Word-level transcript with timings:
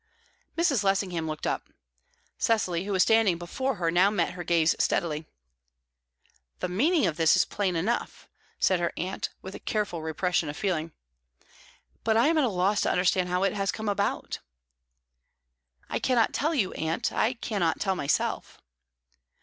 Mrs. 0.57 0.83
Lessingham 0.83 1.27
looked 1.27 1.45
up. 1.45 1.69
Cecily, 2.39 2.85
who 2.85 2.91
was 2.91 3.03
standing 3.03 3.37
before 3.37 3.75
her, 3.75 3.91
now 3.91 4.09
met 4.09 4.31
her 4.31 4.43
gaze 4.43 4.75
steadily. 4.79 5.27
"The 6.59 6.67
meaning 6.67 7.05
of 7.05 7.17
this 7.17 7.35
is 7.35 7.45
plain 7.45 7.75
enough," 7.75 8.27
said 8.59 8.79
her 8.79 8.91
aunt, 8.97 9.29
with 9.43 9.63
careful 9.65 10.01
repression 10.01 10.49
of 10.49 10.57
feeling. 10.57 10.91
"But 12.03 12.17
I 12.17 12.29
am 12.29 12.37
at 12.39 12.45
a 12.45 12.49
loss 12.49 12.81
to 12.81 12.91
understand 12.91 13.29
how 13.29 13.43
it 13.43 13.53
has 13.53 13.71
come 13.71 13.87
about." 13.87 14.39
"I 15.87 15.99
cannot 15.99 16.33
tell 16.33 16.55
you, 16.55 16.71
aunt. 16.73 17.11
I 17.13 17.33
cannot 17.33 17.79
tell 17.79 17.95
myself." 17.95 18.59